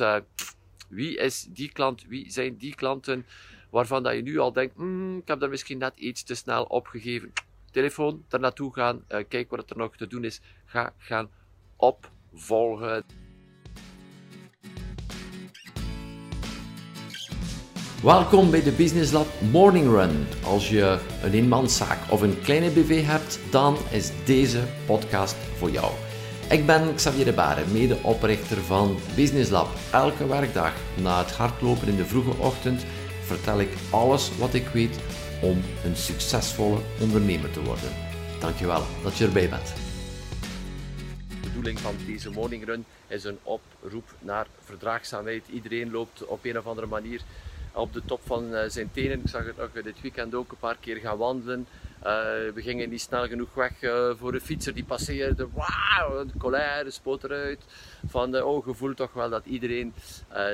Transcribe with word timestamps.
uh, 0.00 0.16
wie 0.88 1.16
is 1.16 1.46
die 1.48 1.72
klant? 1.72 2.04
Wie 2.08 2.30
zijn 2.30 2.56
die 2.56 2.74
klanten 2.74 3.26
waarvan 3.70 4.02
dat 4.02 4.14
je 4.14 4.22
nu 4.22 4.38
al 4.38 4.52
denkt, 4.52 4.76
mm, 4.76 5.18
ik 5.18 5.28
heb 5.28 5.40
daar 5.40 5.48
misschien 5.48 5.78
net 5.78 5.96
iets 5.96 6.22
te 6.22 6.34
snel 6.34 6.64
opgegeven. 6.64 7.32
Telefoon, 7.70 8.24
daar 8.28 8.40
naartoe 8.40 8.72
gaan, 8.72 9.04
uh, 9.08 9.18
kijk 9.28 9.50
wat 9.50 9.70
er 9.70 9.76
nog 9.76 9.96
te 9.96 10.06
doen 10.06 10.24
is. 10.24 10.40
Ga 10.64 10.94
gaan 10.98 11.30
opvolgen. 11.76 13.04
Welkom 18.02 18.50
bij 18.50 18.62
de 18.62 18.72
Business 18.72 19.12
Lab 19.12 19.26
Morning 19.50 19.86
Run. 19.86 20.26
Als 20.44 20.68
je 20.68 21.00
een 21.22 21.32
eenmanszaak 21.32 22.10
of 22.10 22.20
een 22.20 22.40
kleine 22.40 22.70
BV 22.70 23.04
hebt, 23.04 23.40
dan 23.50 23.76
is 23.90 24.24
deze 24.24 24.64
podcast 24.86 25.34
voor 25.34 25.70
jou. 25.70 26.11
Ik 26.52 26.66
ben 26.66 26.94
Xavier 26.94 27.24
de 27.24 27.32
Baren, 27.32 27.72
medeoprichter 27.72 28.56
van 28.56 28.98
Business 29.16 29.50
Lab. 29.50 29.68
Elke 29.92 30.26
werkdag 30.26 30.74
na 30.96 31.18
het 31.18 31.30
hardlopen 31.32 31.88
in 31.88 31.96
de 31.96 32.04
vroege 32.04 32.38
ochtend 32.38 32.84
vertel 33.22 33.60
ik 33.60 33.68
alles 33.90 34.38
wat 34.38 34.54
ik 34.54 34.66
weet 34.66 34.98
om 35.42 35.62
een 35.84 35.96
succesvolle 35.96 36.78
ondernemer 37.00 37.50
te 37.50 37.62
worden. 37.62 37.88
Dankjewel 38.40 38.82
dat 39.02 39.16
je 39.16 39.24
erbij 39.24 39.48
bent. 39.48 39.74
De 41.28 41.48
bedoeling 41.48 41.78
van 41.78 41.94
deze 42.06 42.30
morning 42.30 42.64
run 42.64 42.84
is 43.08 43.24
een 43.24 43.38
oproep 43.42 44.14
naar 44.18 44.46
verdraagzaamheid. 44.64 45.44
Iedereen 45.48 45.90
loopt 45.90 46.26
op 46.26 46.44
een 46.44 46.58
of 46.58 46.66
andere 46.66 46.86
manier 46.86 47.20
op 47.72 47.92
de 47.92 48.02
top 48.04 48.20
van 48.24 48.54
eh, 48.54 48.68
zijn 48.68 48.90
tenen. 48.92 49.20
Ik 49.20 49.28
zag 49.28 49.44
het 49.44 49.60
ook 49.60 49.84
dit 49.84 50.00
weekend 50.00 50.34
ook 50.34 50.50
een 50.50 50.58
paar 50.58 50.76
keer 50.80 50.96
gaan 50.96 51.18
wandelen. 51.18 51.66
Uh, 51.98 52.06
we 52.54 52.62
gingen 52.62 52.90
niet 52.90 53.00
snel 53.00 53.28
genoeg 53.28 53.54
weg 53.54 53.72
voor 54.18 54.32
de 54.32 54.40
fietser 54.40 54.74
die 54.74 54.84
passeerde. 54.84 55.48
Wauw, 55.52 56.24
de 56.24 56.38
colère 56.38 56.90
spoot 56.90 57.24
eruit. 57.24 57.60
Van 58.06 58.42
oh, 58.42 58.64
gevoel 58.64 58.94
toch 58.94 59.12
wel 59.12 59.30
dat 59.30 59.46
iedereen 59.46 59.94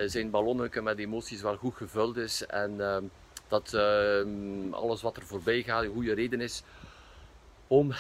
zijn 0.07 0.31
ballonnetje 0.31 0.83
met 0.83 0.99
emoties 0.99 1.43
wel 1.43 1.57
goed 1.57 1.75
gevuld 1.75 2.17
is. 2.17 2.47
En 2.47 2.81
ehm, 2.81 3.05
dat 3.49 3.75
ehm, 3.75 4.73
alles 4.73 5.03
wat 5.03 5.17
er 5.17 5.27
voorbij 5.27 5.63
gaat 5.63 5.83
een 5.83 5.93
goede 5.93 6.15
reden 6.15 6.41
is 6.41 6.63
om 7.67 7.93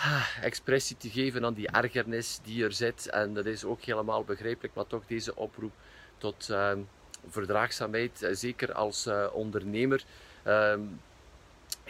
expressie 0.42 0.96
te 0.96 1.10
geven 1.10 1.44
aan 1.44 1.54
die 1.54 1.70
ergernis 1.70 2.40
die 2.42 2.64
er 2.64 2.72
zit. 2.72 3.10
En 3.10 3.34
dat 3.34 3.46
is 3.46 3.64
ook 3.64 3.82
helemaal 3.82 4.24
begrijpelijk, 4.24 4.74
maar 4.74 4.86
toch 4.86 5.06
deze 5.06 5.36
oproep 5.36 5.72
tot 6.18 6.50
ehm, 6.50 6.78
verdraagzaamheid, 7.28 8.28
zeker 8.32 8.72
als 8.72 9.08
ondernemer 9.32 10.04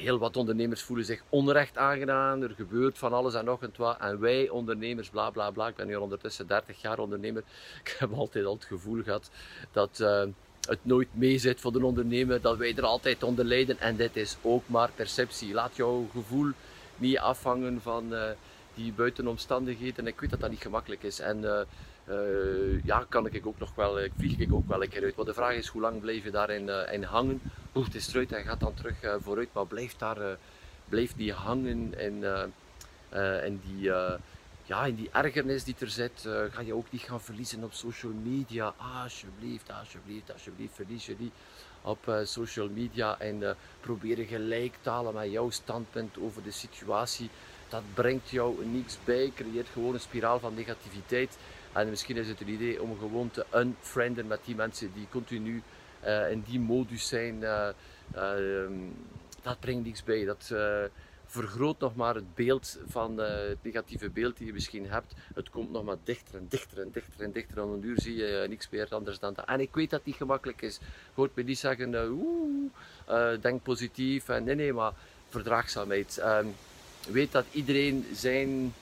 heel 0.01 0.19
wat 0.19 0.37
ondernemers 0.37 0.83
voelen 0.83 1.05
zich 1.05 1.23
onrecht 1.29 1.77
aangedaan. 1.77 2.43
Er 2.43 2.55
gebeurt 2.57 2.99
van 2.99 3.13
alles 3.13 3.35
en 3.35 3.45
nog 3.45 3.63
en 3.63 3.73
wat. 3.77 3.99
En 3.99 4.21
wij 4.21 4.49
ondernemers, 4.49 5.09
bla 5.09 5.31
bla 5.31 5.51
bla. 5.51 5.69
Ik 5.69 5.77
ben 5.77 5.87
nu 5.87 5.97
ondertussen 5.97 6.47
30 6.47 6.81
jaar 6.81 6.99
ondernemer. 6.99 7.43
Ik 7.85 7.97
heb 7.99 8.13
altijd 8.13 8.45
al 8.45 8.55
het 8.55 8.65
gevoel 8.65 9.03
gehad 9.03 9.31
dat 9.73 9.99
uh, 10.01 10.23
het 10.69 10.79
nooit 10.83 11.09
mee 11.11 11.39
zit 11.39 11.61
voor 11.61 11.73
de 11.73 11.85
ondernemer. 11.85 12.41
Dat 12.41 12.57
wij 12.57 12.77
er 12.77 12.85
altijd 12.85 13.23
onder 13.23 13.45
lijden. 13.45 13.79
En 13.79 13.97
dit 13.97 14.17
is 14.17 14.37
ook 14.43 14.63
maar 14.67 14.91
perceptie. 14.95 15.55
Laat 15.55 15.77
jouw 15.77 16.09
gevoel 16.13 16.51
niet 16.97 17.19
afhangen 17.19 17.81
van 17.83 18.13
uh, 18.13 18.23
die 18.75 18.93
buitenomstandigheden. 18.93 19.97
En 19.97 20.07
ik 20.07 20.21
weet 20.21 20.31
dat 20.31 20.41
dat 20.41 20.51
niet 20.51 20.63
gemakkelijk 20.63 21.03
is. 21.03 21.21
En 21.21 21.67
uh, 22.11 22.85
ja, 22.85 23.05
kan 23.09 23.27
ik 23.27 23.47
ook 23.47 23.59
nog 23.59 23.75
wel, 23.75 24.01
ik 24.01 24.13
vlieg 24.19 24.39
ik 24.39 24.53
ook 24.53 24.69
wel 24.69 24.83
een 24.83 24.89
keer 24.89 25.03
uit. 25.03 25.17
Maar 25.17 25.25
de 25.25 25.35
vraag 25.35 25.55
is 25.55 25.67
hoe 25.67 25.81
lang 25.81 26.01
blijf 26.01 26.25
je 26.25 26.31
daarin 26.31 26.69
uh, 26.69 26.93
in 26.93 27.03
hangen? 27.03 27.41
Het 27.73 27.95
is 27.95 28.09
eruit 28.09 28.33
en 28.33 28.45
gaat 28.45 28.61
dan 28.61 28.75
terug 28.75 28.95
vooruit, 29.21 29.49
maar 29.53 29.67
blijft, 29.67 29.99
daar, 29.99 30.37
blijft 30.89 31.17
die 31.17 31.33
hangen 31.33 31.95
in, 31.99 32.21
die, 33.67 33.83
ja, 34.65 34.85
in 34.85 34.95
die 34.95 35.11
ergernis 35.13 35.65
die 35.65 35.75
er 35.79 35.91
zit. 35.91 36.29
ga 36.51 36.61
je 36.61 36.75
ook 36.75 36.91
niet 36.91 37.03
gaan 37.03 37.21
verliezen 37.21 37.65
op 37.65 37.73
social 37.73 38.13
media. 38.13 38.75
Ah, 38.77 39.03
alsjeblieft, 39.03 39.73
alsjeblieft, 39.73 40.33
alsjeblieft, 40.33 40.75
verlies 40.75 41.07
je 41.07 41.17
die 41.17 41.33
op 41.83 42.21
social 42.25 42.69
media 42.69 43.19
en 43.19 43.57
proberen 43.81 44.27
gelijk 44.27 44.75
te 44.81 44.91
halen 44.91 45.15
met 45.15 45.31
jouw 45.31 45.51
standpunt 45.51 46.19
over 46.19 46.43
de 46.43 46.51
situatie. 46.51 47.31
Dat 47.69 47.83
brengt 47.95 48.31
jou 48.31 48.65
niets 48.67 48.99
bij, 49.05 49.33
creëert 49.35 49.69
gewoon 49.69 49.95
een 49.95 50.01
spiraal 50.01 50.41
van 50.41 50.55
negativiteit. 50.55 51.37
En 51.79 51.89
misschien 51.89 52.17
is 52.17 52.29
het 52.29 52.41
een 52.41 52.49
idee 52.49 52.83
om 52.83 52.99
gewoon 52.99 53.31
te 53.31 53.47
unfrienden 53.55 54.27
met 54.27 54.41
die 54.45 54.55
mensen 54.55 54.93
die 54.95 55.07
continu 55.11 55.63
uh, 56.05 56.31
in 56.31 56.45
die 56.47 56.61
modus 56.61 57.09
zijn. 57.09 57.35
Uh, 57.35 57.69
uh, 58.15 58.71
dat 59.43 59.61
brengt 59.61 59.85
niks 59.85 60.05
bij. 60.05 60.25
Dat 60.25 60.55
vergroot 61.27 61.81
nog 61.81 61.97
maar 61.97 62.15
het 62.15 62.35
beeld 62.35 62.79
van 62.87 63.19
het 63.19 63.59
negatieve 63.63 64.11
beeld 64.11 64.37
die 64.37 64.47
je 64.47 64.53
misschien 64.53 64.87
hebt. 64.89 65.15
Het 65.35 65.51
komt 65.51 65.71
nog 65.71 65.85
maar 65.85 65.97
dichter 66.05 66.35
en 66.35 66.47
dichter 66.49 66.81
en 66.81 66.91
dichter 66.93 67.21
en 67.21 67.33
dichter. 67.33 67.59
En 67.59 67.69
een 67.69 67.85
uur 67.85 68.01
zie 68.01 68.17
je 68.17 68.47
niks 68.49 68.69
meer 68.71 68.87
anders 68.91 69.19
dan 69.19 69.35
dat. 69.35 69.45
En 69.45 69.61
ik 69.61 69.75
weet 69.75 69.91
dat 69.91 70.05
niet 70.05 70.17
gemakkelijk 70.17 70.63
is. 70.63 70.77
Je 70.77 70.85
hoort 71.15 71.35
me 71.35 71.43
niet 71.43 71.59
zeggen, 71.59 72.11
oeh, 72.11 73.41
denk 73.41 73.63
positief. 73.63 74.29
En 74.29 74.45
nee, 74.45 74.55
nee, 74.55 74.73
maar 74.73 74.93
verdraagzaamheid. 75.29 76.19
Ehm, 76.19 76.47
weet 77.11 77.33
dat 77.33 77.45
iedereen 77.53 78.07
zijn, 78.15 78.75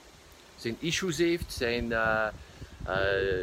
zijn 0.55 0.75
issues 0.79 1.17
heeft, 1.17 1.53
zijn 1.53 1.85
uh, 1.85 2.27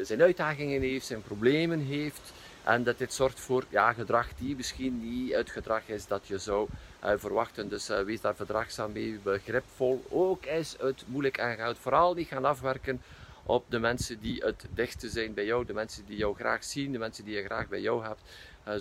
zijn 0.02 0.22
uitdagingen 0.22 0.80
heeft, 0.80 1.06
zijn 1.06 1.22
problemen 1.22 1.80
heeft. 1.80 2.32
En 2.64 2.84
dat 2.84 2.98
dit 2.98 3.12
zorgt 3.12 3.40
voor 3.40 3.64
ja, 3.68 3.92
gedrag 3.92 4.28
die 4.38 4.56
misschien 4.56 5.00
niet 5.00 5.34
het 5.34 5.50
gedrag 5.50 5.82
is 5.86 6.06
dat 6.06 6.26
je 6.26 6.38
zou 6.38 6.68
uh, 7.04 7.12
verwachten. 7.16 7.68
Dus 7.68 7.90
uh, 7.90 8.00
wees 8.00 8.20
daar 8.20 8.36
verdragzaam 8.36 8.92
mee, 8.92 9.20
begripvol. 9.22 10.04
Ook 10.08 10.46
is 10.46 10.76
het 10.78 11.04
moeilijk 11.06 11.40
aangehouden. 11.40 11.82
Vooral 11.82 12.14
niet 12.14 12.28
gaan 12.28 12.44
afwerken 12.44 13.02
op 13.42 13.64
de 13.68 13.78
mensen 13.78 14.20
die 14.20 14.42
het 14.44 14.66
dichtste 14.74 15.08
zijn 15.08 15.34
bij 15.34 15.44
jou, 15.44 15.64
de 15.64 15.72
mensen 15.72 16.04
die 16.06 16.16
jou 16.16 16.34
graag 16.34 16.64
zien, 16.64 16.92
de 16.92 16.98
mensen 16.98 17.24
die 17.24 17.34
je 17.34 17.44
graag 17.44 17.68
bij 17.68 17.80
jou 17.80 18.04
hebt. 18.04 18.20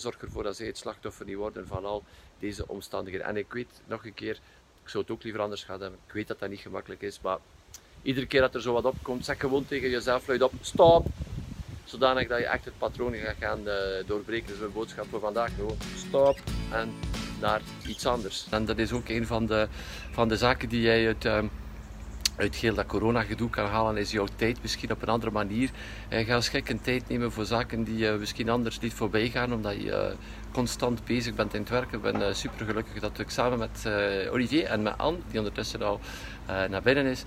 Zorg 0.02 0.18
ervoor 0.22 0.44
dat 0.44 0.56
zij 0.56 0.66
het 0.66 0.78
slachtoffer 0.78 1.26
niet 1.26 1.36
worden 1.36 1.68
van 1.68 1.86
al 1.86 2.04
deze 2.40 2.68
omstandigheden. 2.68 3.28
En 3.28 3.38
ik 3.38 3.54
weet 3.54 3.82
nog 3.86 4.06
een 4.06 4.14
keer, 4.14 4.40
ik 4.84 4.90
zou 4.90 5.04
het 5.04 5.14
ook 5.14 5.24
liever 5.24 5.42
anders 5.42 5.64
gaan 5.64 5.82
hebben. 5.82 6.00
Ik 6.08 6.14
weet 6.14 6.28
dat 6.28 6.40
dat 6.40 6.50
niet 6.50 6.60
gemakkelijk 6.60 7.02
is, 7.02 7.22
maar 7.22 7.38
iedere 8.04 8.26
keer 8.26 8.42
dat 8.42 8.56
er 8.56 8.62
zo 8.62 8.74
wat 8.74 8.86
opkomt, 8.86 9.26
zeg 9.26 9.40
gewoon 9.40 9.66
tegen 9.66 9.90
jezelf 9.90 10.28
luid 10.28 10.42
op, 10.42 10.54
stop! 10.62 11.08
Zodanig 11.84 12.28
dat 12.28 12.40
je 12.40 12.46
echt 12.46 12.66
het 12.66 12.78
patroon 12.78 13.14
gaat 13.14 13.36
gaan 13.40 13.60
uh, 13.66 13.74
doorbreken. 14.06 14.48
Dus 14.48 14.60
mijn 14.60 14.72
boodschap 14.72 15.06
voor 15.10 15.20
vandaag 15.20 15.56
gewoon, 15.56 15.78
stop! 16.08 16.40
En 16.72 16.94
naar 17.42 17.62
iets 17.88 18.06
anders. 18.06 18.48
En 18.50 18.66
dat 18.66 18.78
is 18.78 18.92
ook 18.92 19.10
een 19.10 19.28
van 19.28 19.46
de, 19.46 19.68
van 20.12 20.28
de 20.28 20.38
zaken 20.38 20.70
die 20.70 20.82
jij 20.82 21.08
uit... 21.08 21.26
Uh, 21.26 21.44
uit 22.36 22.56
heel 22.56 22.74
dat 22.74 22.86
corona-gedoe 22.86 23.50
kan 23.50 23.66
halen, 23.66 23.98
is 23.98 24.12
jouw 24.12 24.28
tijd 24.36 24.58
misschien 24.62 24.92
op 24.92 25.02
een 25.02 25.08
andere 25.08 25.32
manier. 25.32 25.70
Uh, 26.10 26.26
ga 26.26 26.36
eens 26.36 26.50
gek 26.50 26.70
een 26.70 26.82
tijd 26.82 27.08
nemen 27.08 27.32
voor 27.32 27.46
zaken 27.46 27.84
die 27.84 27.98
uh, 27.98 28.16
misschien 28.16 28.50
anders 28.50 28.80
niet 28.80 28.94
voorbij 28.94 29.30
gaan, 29.30 29.54
omdat 29.54 29.74
je 29.74 29.88
uh, 29.88 30.16
constant 30.52 31.06
bezig 31.06 31.36
bent 31.36 31.54
in 31.54 31.60
het 31.60 31.70
werken. 31.70 31.98
Ik 31.98 32.12
ben 32.12 32.36
super 32.36 32.66
gelukkig 32.66 33.00
dat 33.00 33.20
ik 33.20 33.30
samen 33.30 33.60
met 33.60 33.88
Olivier 34.32 34.66
en 34.66 34.82
met 34.82 34.98
Anne, 34.98 35.20
die 35.28 35.38
ondertussen 35.38 35.82
al 35.82 36.00
naar 36.46 36.82
binnen 36.82 37.06
is, 37.06 37.24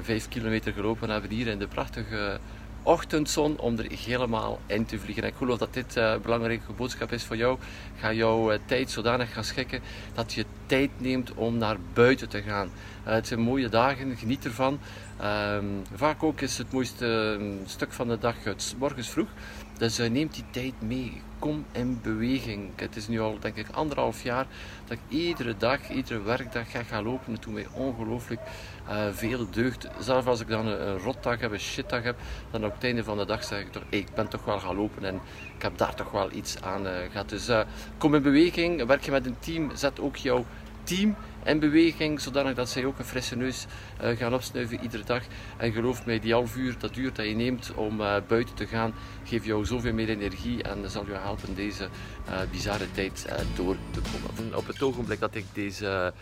vijf 0.00 0.28
kilometer 0.28 0.72
gelopen 0.72 1.10
hebben 1.10 1.30
hier 1.30 1.46
in 1.46 1.58
de 1.58 1.66
prachtige 1.66 2.38
ochtendzon 2.82 3.58
om 3.58 3.78
er 3.78 3.86
helemaal 4.06 4.58
in 4.66 4.86
te 4.86 4.98
vliegen. 4.98 5.22
En 5.22 5.28
ik 5.28 5.34
geloof 5.34 5.58
dat 5.58 5.74
dit 5.74 5.96
uh, 5.96 6.10
een 6.10 6.22
belangrijke 6.22 6.72
boodschap 6.72 7.12
is 7.12 7.24
voor 7.24 7.36
jou. 7.36 7.58
Ga 7.96 8.12
jouw 8.12 8.52
uh, 8.52 8.58
tijd 8.64 8.90
zodanig 8.90 9.32
gaan 9.32 9.44
schikken 9.44 9.80
dat 10.14 10.32
je 10.32 10.44
tijd 10.66 10.90
neemt 10.96 11.34
om 11.34 11.58
naar 11.58 11.76
buiten 11.92 12.28
te 12.28 12.42
gaan. 12.42 12.70
Uh, 13.06 13.12
het 13.12 13.26
zijn 13.26 13.40
mooie 13.40 13.68
dagen, 13.68 14.16
geniet 14.16 14.44
ervan. 14.44 14.78
Ehm, 15.20 15.64
vaak 15.94 16.22
ook 16.22 16.40
is 16.40 16.58
het 16.58 16.72
mooiste 16.72 17.36
ehm, 17.40 17.68
stuk 17.68 17.92
van 17.92 18.08
de 18.08 18.18
dag 18.18 18.44
het 18.44 18.74
morgens 18.78 19.08
vroeg. 19.08 19.28
Dus 19.78 19.98
neem 19.98 20.28
die 20.32 20.44
tijd 20.50 20.74
mee. 20.78 21.22
Kom 21.38 21.64
in 21.72 22.00
beweging. 22.02 22.70
Het 22.76 22.96
is 22.96 23.08
nu 23.08 23.20
al, 23.20 23.38
denk 23.40 23.56
ik, 23.56 23.66
anderhalf 23.70 24.22
jaar 24.22 24.46
dat 24.84 24.98
ik 24.98 25.16
iedere 25.18 25.56
dag, 25.56 25.90
iedere 25.90 26.22
werkdag 26.22 26.70
ga 26.70 26.82
gaan 26.82 27.04
lopen. 27.04 27.32
Het 27.32 27.42
doet 27.42 27.54
mij 27.54 27.66
ongelooflijk 27.72 28.40
uh, 28.88 29.04
veel 29.12 29.50
deugd. 29.50 29.88
Zelfs 29.98 30.26
als 30.26 30.40
ik 30.40 30.48
dan 30.48 30.66
een, 30.66 30.88
een 30.88 30.98
rotdag 30.98 31.40
heb, 31.40 31.52
een 31.52 31.60
shitdag 31.60 32.02
heb, 32.02 32.16
dan 32.50 32.64
op 32.64 32.74
het 32.74 32.84
einde 32.84 33.04
van 33.04 33.18
de 33.18 33.24
dag 33.24 33.44
zeg 33.44 33.60
ik 33.60 33.72
toch, 33.72 33.82
ik 33.88 34.14
ben 34.14 34.28
toch 34.28 34.44
wel 34.44 34.58
gaan 34.58 34.76
lopen 34.76 35.04
en 35.04 35.20
ik 35.56 35.62
heb 35.62 35.78
daar 35.78 35.94
toch 35.94 36.10
wel 36.10 36.32
iets 36.32 36.62
aan 36.62 36.86
uh, 36.86 36.92
gehad. 37.10 37.28
Dus 37.28 37.50
kom 37.98 38.14
in 38.14 38.22
beweging, 38.22 38.86
werk 38.86 39.04
je 39.04 39.10
met 39.10 39.26
een 39.26 39.38
team, 39.38 39.70
zet 39.74 40.00
ook 40.00 40.16
jouw 40.16 40.44
team 40.82 41.16
in 41.44 41.58
beweging, 41.58 42.20
zodanig 42.20 42.54
dat 42.54 42.68
zij 42.68 42.84
ook 42.84 42.98
een 42.98 43.04
frisse 43.04 43.36
neus 43.36 43.66
uh, 44.02 44.16
gaan 44.16 44.34
opsnuiven 44.34 44.80
iedere 44.82 45.04
dag. 45.04 45.22
En 45.56 45.72
geloof 45.72 46.06
mij, 46.06 46.18
die 46.18 46.32
half 46.32 46.56
uur, 46.56 46.78
dat 46.78 46.96
uur 46.96 47.12
dat 47.12 47.26
je 47.26 47.34
neemt 47.34 47.74
om 47.74 48.00
uh, 48.00 48.16
buiten 48.28 48.54
te 48.54 48.66
gaan, 48.66 48.94
geeft 49.24 49.44
jou 49.44 49.64
zoveel 49.64 49.92
meer 49.92 50.08
energie 50.08 50.62
en 50.62 50.90
zal 50.90 51.06
je 51.06 51.12
helpen 51.12 51.54
deze 51.54 51.88
uh, 52.28 52.40
bizarre 52.50 52.90
tijd 52.90 53.28
door 53.54 53.76
te 53.90 54.00
komen. 54.00 54.56
Op 54.56 54.66
het 54.66 54.82
ogenblik 54.82 55.20
dat 55.20 55.34
ik 55.34 55.44
deze 55.52 56.12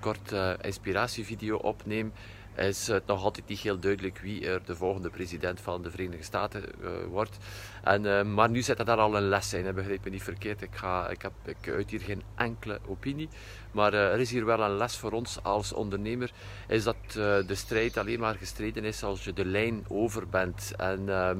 korte 0.00 0.58
inspiratievideo 0.62 1.56
opneem, 1.56 2.12
is 2.56 2.86
het 2.86 3.06
nog 3.06 3.22
altijd 3.22 3.48
niet 3.48 3.58
heel 3.58 3.78
duidelijk 3.78 4.18
wie 4.18 4.46
er 4.46 4.64
de 4.64 4.76
volgende 4.76 5.10
president 5.10 5.60
van 5.60 5.82
de 5.82 5.90
Verenigde 5.90 6.24
Staten 6.24 6.64
uh, 6.82 6.88
wordt. 7.08 7.36
En, 7.82 8.04
uh, 8.04 8.22
maar 8.22 8.50
nu 8.50 8.62
zit 8.62 8.78
er 8.78 8.84
daar 8.84 8.98
al 8.98 9.16
een 9.16 9.28
les 9.28 9.52
in, 9.52 9.74
begrijp 9.74 10.04
me 10.04 10.10
niet 10.10 10.22
verkeerd. 10.22 10.62
Ik, 10.62 10.74
ga, 10.74 11.08
ik, 11.08 11.22
heb, 11.22 11.32
ik 11.44 11.68
uit 11.68 11.90
hier 11.90 12.00
geen 12.00 12.22
enkele 12.34 12.78
opinie. 12.86 13.28
Maar 13.72 13.94
er 13.94 14.20
is 14.20 14.30
hier 14.30 14.44
wel 14.44 14.60
een 14.60 14.76
les 14.76 14.96
voor 14.96 15.12
ons 15.12 15.42
als 15.42 15.72
ondernemer. 15.72 16.32
Is 16.68 16.84
dat 16.84 16.96
de 17.12 17.54
strijd 17.54 17.96
alleen 17.96 18.20
maar 18.20 18.34
gestreden 18.34 18.84
is 18.84 19.02
als 19.02 19.24
je 19.24 19.32
de 19.32 19.44
lijn 19.44 19.84
over 19.88 20.28
bent. 20.28 20.72
En 20.76 21.08
ehm, 21.08 21.38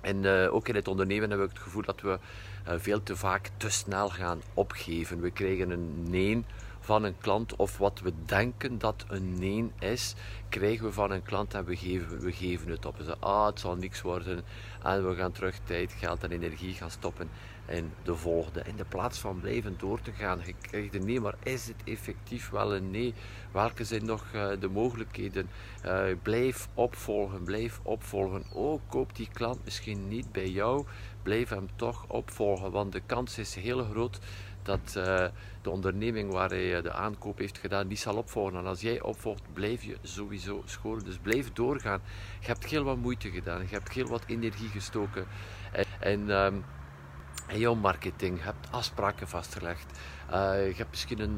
En 0.00 0.22
uh, 0.22 0.54
ook 0.54 0.68
in 0.68 0.74
het 0.74 0.88
ondernemen 0.88 1.28
hebben 1.28 1.46
we 1.46 1.52
het 1.52 1.62
gevoel 1.62 1.82
dat 1.82 2.00
we 2.00 2.18
veel 2.64 3.02
te 3.02 3.16
vaak 3.16 3.50
te 3.56 3.70
snel 3.70 4.10
gaan 4.10 4.42
opgeven. 4.54 5.20
We 5.20 5.30
krijgen 5.30 5.70
een 5.70 6.10
nee 6.10 6.44
van 6.84 7.04
een 7.04 7.18
klant 7.18 7.56
of 7.56 7.78
wat 7.78 8.00
we 8.00 8.12
denken 8.24 8.78
dat 8.78 9.04
een 9.08 9.38
nee 9.38 9.70
is, 9.78 10.14
krijgen 10.48 10.84
we 10.84 10.92
van 10.92 11.10
een 11.10 11.22
klant 11.22 11.54
en 11.54 11.64
we 11.64 11.76
geven, 11.76 12.20
we 12.20 12.32
geven 12.32 12.70
het 12.70 12.86
op. 12.86 12.96
We 12.96 13.04
zeggen, 13.04 13.22
ah, 13.22 13.46
het 13.46 13.60
zal 13.60 13.76
niks 13.76 14.02
worden 14.02 14.44
en 14.82 15.08
we 15.08 15.14
gaan 15.14 15.32
terug 15.32 15.58
tijd, 15.64 15.92
geld 15.92 16.24
en 16.24 16.30
energie 16.30 16.74
gaan 16.74 16.90
stoppen 16.90 17.28
in 17.66 17.92
de 18.02 18.14
volgende. 18.14 18.62
In 18.66 18.76
de 18.76 18.84
plaats 18.84 19.18
van 19.18 19.40
blijven 19.40 19.74
door 19.78 20.00
te 20.00 20.12
gaan, 20.12 20.40
je 20.44 20.54
krijgt 20.60 20.94
een 20.94 21.04
nee, 21.04 21.20
maar 21.20 21.34
is 21.42 21.66
het 21.66 21.82
effectief 21.84 22.50
wel 22.50 22.74
een 22.74 22.90
nee? 22.90 23.14
Welke 23.52 23.84
zijn 23.84 24.04
nog 24.04 24.24
uh, 24.34 24.48
de 24.60 24.68
mogelijkheden? 24.68 25.48
Uh, 25.84 26.04
blijf 26.22 26.68
opvolgen, 26.74 27.42
blijf 27.42 27.80
opvolgen. 27.82 28.44
Ook 28.52 28.80
koop 28.88 29.16
die 29.16 29.28
klant 29.32 29.64
misschien 29.64 30.08
niet 30.08 30.32
bij 30.32 30.48
jou, 30.48 30.84
blijf 31.24 31.48
hem 31.48 31.68
toch 31.76 32.04
opvolgen, 32.08 32.70
want 32.70 32.92
de 32.92 33.02
kans 33.06 33.38
is 33.38 33.54
heel 33.54 33.84
groot 33.84 34.18
dat 34.62 34.94
uh, 34.96 35.24
de 35.62 35.70
onderneming 35.70 36.32
waar 36.32 36.48
hij 36.48 36.82
de 36.82 36.92
aankoop 36.92 37.38
heeft 37.38 37.58
gedaan 37.58 37.86
niet 37.86 37.98
zal 37.98 38.16
opvolgen. 38.16 38.58
En 38.58 38.66
als 38.66 38.80
jij 38.80 39.02
opvolgt, 39.02 39.42
blijf 39.52 39.82
je 39.82 39.96
sowieso 40.02 40.62
scholen. 40.64 41.04
Dus 41.04 41.18
blijf 41.18 41.52
doorgaan. 41.52 42.00
Je 42.40 42.46
hebt 42.46 42.64
heel 42.64 42.84
wat 42.84 42.96
moeite 42.96 43.30
gedaan, 43.30 43.60
je 43.60 43.74
hebt 43.74 43.92
heel 43.92 44.06
wat 44.06 44.22
energie 44.26 44.68
gestoken. 44.68 45.26
En, 46.00 46.30
um, 46.30 46.64
in 47.48 47.58
jouw 47.58 47.74
marketing, 47.74 48.38
je 48.38 48.44
hebt 48.44 48.68
afspraken 48.70 49.28
vastgelegd. 49.28 49.98
Uh, 50.30 50.66
je 50.66 50.74
hebt 50.76 50.90
misschien 50.90 51.20
een, 51.20 51.36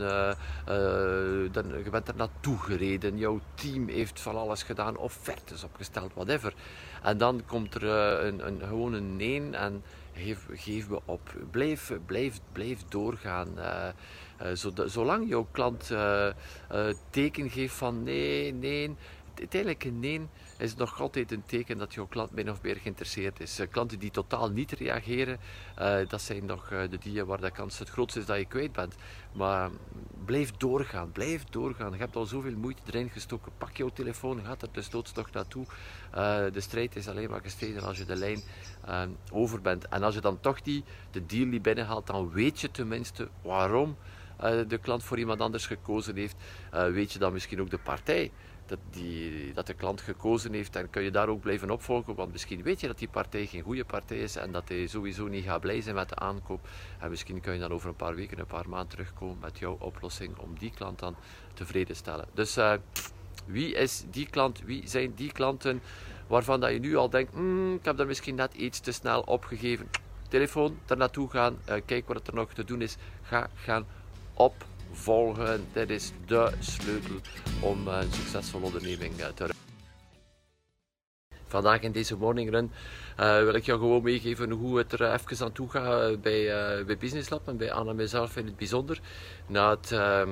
dan, 1.52 1.82
je 1.84 1.90
bent 1.90 2.08
er 2.08 2.16
naartoe 2.16 2.58
gereden, 2.58 3.18
jouw 3.18 3.40
team 3.54 3.88
heeft 3.88 4.20
van 4.20 4.36
alles 4.36 4.62
gedaan, 4.62 4.96
offertes 4.96 5.64
opgesteld, 5.64 6.14
whatever. 6.14 6.54
En 7.06 7.18
dan 7.18 7.42
komt 7.46 7.74
er 7.74 7.84
een, 8.24 8.46
een, 8.46 8.60
gewoon 8.68 8.92
een 8.92 9.16
nee 9.16 9.50
en 9.50 9.82
geef, 10.12 10.46
geef 10.52 10.86
op. 11.04 11.34
Blijf, 11.50 11.92
blijf, 12.06 12.38
blijf 12.52 12.78
doorgaan. 12.88 13.48
zolang 14.86 15.28
jouw 15.28 15.46
klant 15.50 15.92
teken 17.10 17.50
geeft 17.50 17.74
van 17.74 18.02
nee, 18.02 18.52
nee, 18.52 18.96
uiteindelijk 19.38 19.84
een 19.84 20.00
nee 20.00 20.20
is 20.58 20.74
nog 20.74 21.00
altijd 21.00 21.32
een 21.32 21.44
teken 21.46 21.78
dat 21.78 21.94
jouw 21.94 22.06
klant 22.06 22.30
min 22.30 22.50
of 22.50 22.62
meer 22.62 22.76
geïnteresseerd 22.76 23.40
is. 23.40 23.60
Uh, 23.60 23.66
klanten 23.70 23.98
die 23.98 24.10
totaal 24.10 24.50
niet 24.50 24.72
reageren, 24.72 25.38
uh, 25.78 25.98
dat 26.08 26.22
zijn 26.22 26.44
nog 26.44 26.70
uh, 26.70 26.80
de 26.90 26.98
die 26.98 27.24
waar 27.24 27.40
de 27.40 27.50
kans 27.50 27.78
het 27.78 27.88
grootste 27.88 28.20
is 28.20 28.26
dat 28.26 28.38
je 28.38 28.44
kwijt 28.44 28.72
bent. 28.72 28.94
Maar 29.32 29.70
blijf 30.24 30.50
doorgaan, 30.50 31.12
blijf 31.12 31.44
doorgaan. 31.44 31.92
Je 31.92 31.98
hebt 31.98 32.16
al 32.16 32.26
zoveel 32.26 32.56
moeite 32.56 32.82
erin 32.86 33.10
gestoken. 33.10 33.52
Pak 33.58 33.76
jouw 33.76 33.88
telefoon, 33.88 34.44
ga 34.44 34.56
er 34.60 34.68
dus 34.72 34.88
toch 34.88 35.30
naartoe. 35.32 35.66
de 36.52 36.60
strijd 36.60 36.96
is 36.96 37.08
alleen 37.08 37.30
maar 37.30 37.40
gestreden 37.40 37.82
als 37.82 37.98
je 37.98 38.04
de 38.04 38.16
lijn 38.16 38.42
over 39.32 39.60
bent. 39.60 39.88
En 39.88 40.02
als 40.02 40.14
je 40.14 40.20
dan 40.20 40.40
toch 40.40 40.62
die, 40.62 40.84
de 41.10 41.26
deal 41.26 41.50
die 41.50 41.60
binnenhaalt, 41.60 42.06
dan 42.06 42.30
weet 42.30 42.60
je 42.60 42.70
tenminste 42.70 43.28
waarom 43.42 43.96
de 44.68 44.78
klant 44.82 45.02
voor 45.02 45.18
iemand 45.18 45.40
anders 45.40 45.66
gekozen 45.66 46.16
heeft. 46.16 46.36
weet 46.70 47.12
je 47.12 47.18
dan 47.18 47.32
misschien 47.32 47.60
ook 47.60 47.70
de 47.70 47.78
partij 47.78 48.30
dat, 48.66 48.78
die, 48.90 49.52
dat 49.52 49.66
de 49.66 49.74
klant 49.74 50.00
gekozen 50.00 50.52
heeft. 50.52 50.76
En 50.76 50.90
kun 50.90 51.02
je 51.02 51.10
daar 51.10 51.28
ook 51.28 51.40
blijven 51.40 51.70
opvolgen, 51.70 52.14
want 52.14 52.32
misschien 52.32 52.62
weet 52.62 52.80
je 52.80 52.86
dat 52.86 52.98
die 52.98 53.08
partij 53.08 53.46
geen 53.46 53.62
goede 53.62 53.84
partij 53.84 54.18
is 54.18 54.36
en 54.36 54.52
dat 54.52 54.68
hij 54.68 54.86
sowieso 54.86 55.26
niet 55.26 55.44
gaat 55.44 55.60
blij 55.60 55.80
zijn 55.80 55.94
met 55.94 56.08
de 56.08 56.14
aankoop. 56.14 56.68
En 56.98 57.10
misschien 57.10 57.40
kun 57.40 57.52
je 57.52 57.58
dan 57.58 57.72
over 57.72 57.88
een 57.88 57.96
paar 57.96 58.14
weken, 58.14 58.38
een 58.38 58.46
paar 58.46 58.68
maanden 58.68 58.88
terugkomen 58.88 59.38
met 59.40 59.58
jouw 59.58 59.76
oplossing 59.80 60.38
om 60.38 60.58
die 60.58 60.70
klant 60.70 60.98
dan 60.98 61.16
tevreden 61.54 61.86
te 61.86 61.94
stellen. 61.94 62.26
Dus 62.34 62.58
uh, 62.58 62.72
wie 63.46 63.74
is 63.74 64.04
die 64.10 64.28
klant? 64.30 64.62
Wie 64.64 64.88
zijn 64.88 65.14
die 65.14 65.32
klanten 65.32 65.80
waarvan 66.26 66.60
dat 66.60 66.70
je 66.70 66.78
nu 66.78 66.96
al 66.96 67.10
denkt, 67.10 67.34
mm, 67.34 67.74
ik 67.74 67.84
heb 67.84 67.96
daar 67.96 68.06
misschien 68.06 68.34
net 68.34 68.54
iets 68.54 68.80
te 68.80 68.92
snel 68.92 69.20
opgegeven. 69.20 69.90
Telefoon, 70.28 70.78
daar 70.86 70.96
naartoe 70.96 71.30
gaan, 71.30 71.58
uh, 71.68 71.74
kijk 71.84 72.08
wat 72.08 72.26
er 72.26 72.34
nog 72.34 72.52
te 72.52 72.64
doen 72.64 72.82
is. 72.82 72.96
Ga 73.22 73.48
gaan 73.54 73.86
op 74.34 74.64
volgen. 74.96 75.66
Dit 75.72 75.90
is 75.90 76.12
de 76.26 76.52
sleutel 76.58 77.14
om 77.60 77.88
een 77.88 78.12
succesvolle 78.12 78.64
onderneming 78.64 79.20
eh, 79.20 79.26
te 79.26 79.44
runnen. 79.44 79.64
Vandaag 81.46 81.80
in 81.80 81.92
deze 81.92 82.16
morning 82.16 82.50
run 82.50 82.70
uh, 83.20 83.42
wil 83.42 83.54
ik 83.54 83.64
jou 83.64 83.78
gewoon 83.78 84.02
meegeven 84.02 84.50
hoe 84.50 84.78
het 84.78 84.92
er 84.92 85.12
even 85.12 85.44
aan 85.46 85.52
toe 85.52 85.70
gaat 85.70 86.20
bij, 86.20 86.40
uh, 86.78 86.84
bij 86.84 86.96
Business 86.96 87.28
Lab 87.28 87.48
en 87.48 87.56
bij 87.56 87.72
Anna 87.72 87.90
en 87.90 87.96
mezelf 87.96 88.36
in 88.36 88.46
het 88.46 88.56
bijzonder. 88.56 89.00
Na 89.46 89.70
het 89.70 89.90
uh, 89.90 90.28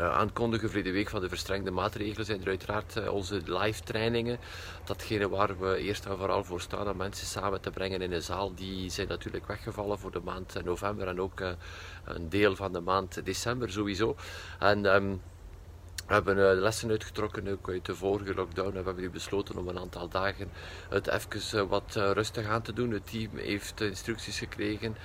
aankondigen 0.00 0.70
voor 0.70 0.82
de 0.82 0.90
week 0.90 1.08
van 1.08 1.20
de 1.20 1.28
verstrengde 1.28 1.70
maatregelen 1.70 2.26
zijn 2.26 2.40
er 2.40 2.48
uiteraard 2.48 3.08
onze 3.08 3.42
live 3.44 3.82
trainingen. 3.82 4.38
Datgene 4.84 5.28
waar 5.28 5.58
we 5.58 5.76
eerst 5.76 6.06
en 6.06 6.16
vooral 6.18 6.44
voor 6.44 6.60
staan 6.60 6.88
om 6.88 6.96
mensen 6.96 7.26
samen 7.26 7.60
te 7.60 7.70
brengen 7.70 8.02
in 8.02 8.12
een 8.12 8.22
zaal, 8.22 8.54
die 8.54 8.90
zijn 8.90 9.08
natuurlijk 9.08 9.46
weggevallen 9.46 9.98
voor 9.98 10.10
de 10.10 10.20
maand 10.24 10.64
november 10.64 11.08
en 11.08 11.20
ook 11.20 11.40
een 12.04 12.28
deel 12.28 12.56
van 12.56 12.72
de 12.72 12.80
maand 12.80 13.24
december 13.24 13.70
sowieso. 13.70 14.16
En 14.58 14.94
um, 14.94 15.20
we 16.08 16.14
hebben 16.14 16.36
uh, 16.36 16.60
lessen 16.60 16.90
uitgetrokken 16.90 17.48
ook 17.48 17.68
uit 17.68 17.84
de 17.84 17.94
vorige 17.94 18.34
lockdown. 18.34 18.70
We 18.70 18.76
hebben 18.76 18.96
nu 18.96 19.10
besloten 19.10 19.56
om 19.56 19.68
een 19.68 19.78
aantal 19.78 20.08
dagen 20.08 20.50
het 20.88 21.06
even 21.06 21.58
uh, 21.58 21.68
wat 21.68 21.94
uh, 21.98 22.10
rustig 22.10 22.46
aan 22.46 22.62
te 22.62 22.72
doen. 22.72 22.90
Het 22.90 23.10
team 23.10 23.30
heeft 23.36 23.80
instructies 23.80 24.38
gekregen 24.38 24.96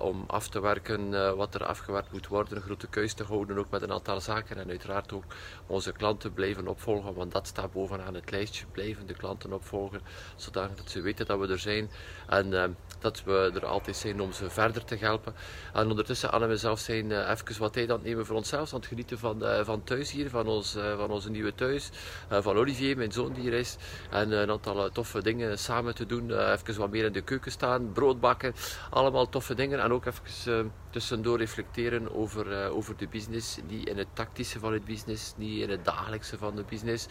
om 0.00 0.24
af 0.26 0.48
te 0.48 0.60
werken 0.60 1.36
wat 1.36 1.54
er 1.54 1.64
afgewerkt 1.64 2.12
moet 2.12 2.26
worden. 2.26 2.56
Een 2.56 2.62
grote 2.62 2.86
keus 2.86 3.12
te 3.12 3.24
houden, 3.24 3.58
ook 3.58 3.70
met 3.70 3.82
een 3.82 3.92
aantal 3.92 4.20
zaken. 4.20 4.56
En 4.56 4.68
uiteraard 4.68 5.12
ook 5.12 5.24
onze 5.66 5.92
klanten 5.92 6.32
blijven 6.32 6.68
opvolgen, 6.68 7.14
want 7.14 7.32
dat 7.32 7.46
staat 7.46 7.72
bovenaan 7.72 8.14
het 8.14 8.30
lijstje. 8.30 8.66
Blijven 8.72 9.06
de 9.06 9.14
klanten 9.14 9.52
opvolgen, 9.52 10.00
zodat 10.36 10.70
ze 10.84 11.00
weten 11.00 11.26
dat 11.26 11.38
we 11.38 11.48
er 11.48 11.58
zijn. 11.58 11.90
En 12.28 12.76
dat 12.98 13.22
we 13.24 13.50
er 13.54 13.66
altijd 13.66 13.96
zijn 13.96 14.20
om 14.20 14.32
ze 14.32 14.50
verder 14.50 14.84
te 14.84 14.96
helpen. 14.96 15.34
En 15.72 15.90
ondertussen, 15.90 16.32
Anne 16.32 16.44
en 16.44 16.50
mezelf 16.50 16.78
zijn 16.78 17.30
even 17.30 17.58
wat 17.58 17.72
tijd 17.72 17.90
aan 17.90 17.96
het 17.96 18.04
nemen 18.04 18.26
voor 18.26 18.36
onszelf, 18.36 18.72
aan 18.72 18.78
het 18.78 18.88
genieten 18.88 19.18
van, 19.18 19.42
van 19.64 19.84
thuis 19.84 20.10
hier, 20.10 20.21
van, 20.30 20.46
ons, 20.46 20.76
uh, 20.76 20.96
van 20.96 21.10
onze 21.10 21.30
nieuwe 21.30 21.54
thuis, 21.54 21.90
van 22.28 22.56
Olivier, 22.56 22.96
mijn 22.96 23.12
zoon 23.12 23.32
die 23.32 23.42
hier 23.42 23.52
is. 23.52 23.76
En 24.10 24.32
een 24.32 24.50
aantal 24.50 24.90
toffe 24.90 25.22
dingen 25.22 25.58
samen 25.58 25.94
te 25.94 26.06
doen, 26.06 26.30
even 26.52 26.78
wat 26.78 26.90
meer 26.90 27.04
in 27.04 27.12
de 27.12 27.20
keuken 27.20 27.52
staan, 27.52 27.92
brood 27.92 28.20
bakken, 28.20 28.54
allemaal 28.90 29.28
toffe 29.28 29.54
dingen. 29.54 29.80
En 29.80 29.92
ook 29.92 30.06
even 30.06 30.72
tussendoor 30.90 31.38
reflecteren 31.38 32.14
over, 32.14 32.70
over 32.70 32.96
de 32.96 33.08
business, 33.08 33.58
niet 33.68 33.88
in 33.88 33.98
het 33.98 34.06
tactische 34.12 34.58
van 34.58 34.72
het 34.72 34.84
business, 34.84 35.32
niet 35.36 35.60
in 35.60 35.70
het 35.70 35.84
dagelijkse 35.84 36.38
van 36.38 36.56
de 36.56 36.64
business, 36.68 37.06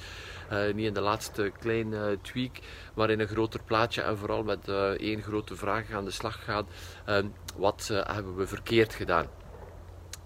niet 0.73 0.85
in 0.85 0.93
de 0.93 1.01
laatste 1.01 1.51
kleine 1.59 2.17
tweak, 2.21 2.59
maar 2.93 3.09
in 3.09 3.19
een 3.19 3.27
groter 3.27 3.63
plaatje 3.63 4.01
en 4.01 4.17
vooral 4.17 4.43
met 4.43 4.67
één 4.97 5.21
grote 5.21 5.55
vraag 5.55 5.91
aan 5.91 6.05
de 6.05 6.11
slag 6.11 6.43
gaan. 6.43 6.67
Wat 7.55 7.89
eh, 7.91 8.15
hebben 8.15 8.35
we 8.35 8.47
verkeerd 8.47 8.93
gedaan? 8.93 9.40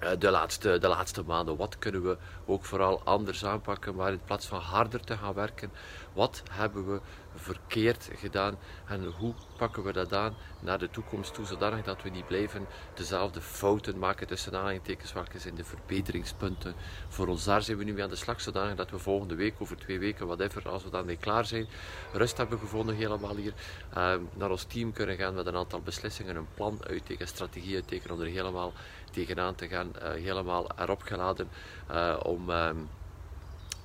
Eh, 0.05 0.11
de, 0.19 0.29
laatste, 0.29 0.77
de 0.79 0.87
laatste 0.87 1.23
maanden. 1.23 1.55
Wat 1.57 1.79
kunnen 1.79 2.03
we 2.03 2.17
ook 2.45 2.65
vooral 2.65 3.01
anders 3.03 3.45
aanpakken, 3.45 3.95
maar 3.95 4.11
in 4.11 4.21
plaats 4.25 4.45
van 4.45 4.59
harder 4.59 4.99
te 4.99 5.17
gaan 5.17 5.33
werken, 5.33 5.71
wat 6.13 6.43
hebben 6.51 6.91
we 6.91 6.99
verkeerd 7.35 8.09
gedaan 8.15 8.57
en 8.85 9.05
hoe 9.05 9.33
pakken 9.57 9.83
we 9.83 9.93
dat 9.93 10.13
aan 10.13 10.35
naar 10.59 10.79
de 10.79 10.89
toekomst 10.89 11.33
toe, 11.33 11.45
zodanig 11.45 11.83
dat 11.83 12.01
we 12.01 12.09
niet 12.09 12.27
blijven 12.27 12.67
dezelfde 12.93 13.41
fouten 13.41 13.99
maken 13.99 14.27
tussen 14.27 14.55
aanhalingstekens, 14.55 15.13
welke 15.13 15.39
zijn 15.39 15.55
de 15.55 15.63
verbeteringspunten 15.63 16.75
voor 17.07 17.27
ons. 17.27 17.43
Daar 17.43 17.61
zijn 17.61 17.77
we 17.77 17.83
nu 17.83 17.93
mee 17.93 18.03
aan 18.03 18.09
de 18.09 18.15
slag, 18.15 18.41
zodanig 18.41 18.75
dat 18.75 18.89
we 18.89 18.99
volgende 18.99 19.35
week, 19.35 19.55
over 19.59 19.77
twee 19.77 19.99
weken, 19.99 20.27
whatever, 20.27 20.69
als 20.69 20.83
we 20.83 20.89
daarmee 20.89 21.17
klaar 21.17 21.45
zijn, 21.45 21.67
rust 22.13 22.37
hebben 22.37 22.59
gevonden 22.59 22.95
helemaal 22.95 23.35
hier, 23.35 23.53
uh, 23.97 24.13
naar 24.33 24.49
ons 24.49 24.63
team 24.63 24.93
kunnen 24.93 25.17
gaan 25.17 25.33
met 25.33 25.45
een 25.45 25.55
aantal 25.55 25.81
beslissingen, 25.81 26.35
een 26.35 26.47
plan 26.53 26.79
uittekenen, 26.87 27.27
strategie 27.27 27.75
uittekenen 27.75 28.15
om 28.15 28.21
er 28.21 28.27
helemaal 28.27 28.73
tegenaan 29.11 29.55
te 29.55 29.67
gaan, 29.67 29.91
uh, 29.95 30.09
helemaal 30.09 30.67
erop 30.77 31.01
geladen 31.01 31.47
uh, 31.91 32.19
om... 32.23 32.49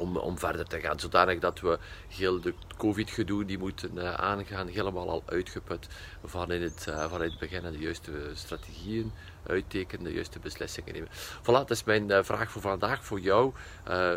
Om, 0.01 0.17
om 0.17 0.39
verder 0.39 0.67
te 0.67 0.81
gaan. 0.81 1.01
Zodanig 1.01 1.39
dat 1.39 1.61
we 1.61 1.79
heel 2.09 2.41
de 2.41 2.55
COVID-gedoe 2.77 3.45
die 3.45 3.59
moeten 3.59 3.91
uh, 3.95 4.15
aangaan, 4.15 4.67
helemaal 4.67 5.11
al 5.11 5.23
uitgeput 5.27 5.89
van 6.25 6.53
in 6.53 6.63
het, 6.63 6.87
uh, 6.89 7.11
van 7.11 7.23
in 7.23 7.31
het 7.31 7.39
begin 7.39 7.65
en 7.65 7.73
de 7.73 7.79
juiste 7.79 8.13
strategieën 8.35 9.13
uittekenen, 9.47 10.05
de 10.05 10.13
juiste 10.13 10.39
beslissingen 10.39 10.93
nemen. 10.93 11.09
Voilà, 11.41 11.45
dat 11.45 11.71
is 11.71 11.85
mijn 11.85 12.11
uh, 12.11 12.19
vraag 12.23 12.51
voor 12.51 12.63
vandaag 12.63 13.05
voor 13.05 13.21
jou. 13.21 13.53